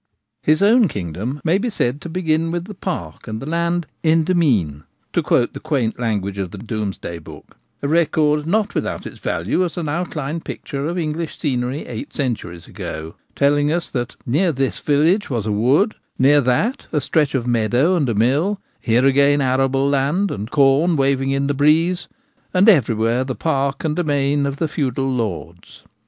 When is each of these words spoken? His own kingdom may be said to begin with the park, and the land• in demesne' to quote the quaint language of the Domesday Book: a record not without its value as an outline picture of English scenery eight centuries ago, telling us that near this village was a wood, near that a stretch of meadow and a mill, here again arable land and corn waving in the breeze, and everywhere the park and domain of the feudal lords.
His 0.41 0.63
own 0.63 0.87
kingdom 0.87 1.39
may 1.43 1.59
be 1.59 1.69
said 1.69 2.01
to 2.01 2.09
begin 2.09 2.49
with 2.49 2.65
the 2.65 2.73
park, 2.73 3.27
and 3.27 3.39
the 3.39 3.45
land• 3.45 3.85
in 4.01 4.25
demesne' 4.25 4.81
to 5.13 5.21
quote 5.21 5.53
the 5.53 5.59
quaint 5.59 5.99
language 5.99 6.39
of 6.39 6.49
the 6.49 6.57
Domesday 6.57 7.19
Book: 7.19 7.55
a 7.83 7.87
record 7.87 8.47
not 8.47 8.73
without 8.73 9.05
its 9.05 9.19
value 9.19 9.63
as 9.63 9.77
an 9.77 9.87
outline 9.87 10.39
picture 10.41 10.87
of 10.87 10.97
English 10.97 11.37
scenery 11.37 11.85
eight 11.85 12.13
centuries 12.15 12.65
ago, 12.67 13.13
telling 13.35 13.71
us 13.71 13.91
that 13.91 14.15
near 14.25 14.51
this 14.51 14.79
village 14.79 15.29
was 15.29 15.45
a 15.45 15.51
wood, 15.51 15.93
near 16.17 16.41
that 16.41 16.87
a 16.91 16.99
stretch 16.99 17.35
of 17.35 17.45
meadow 17.45 17.95
and 17.95 18.09
a 18.09 18.15
mill, 18.15 18.59
here 18.79 19.05
again 19.05 19.39
arable 19.39 19.87
land 19.87 20.31
and 20.31 20.49
corn 20.49 20.95
waving 20.95 21.29
in 21.29 21.45
the 21.45 21.53
breeze, 21.53 22.07
and 22.55 22.67
everywhere 22.67 23.23
the 23.23 23.35
park 23.35 23.83
and 23.83 23.95
domain 23.97 24.47
of 24.47 24.55
the 24.55 24.67
feudal 24.67 25.13
lords. 25.13 25.83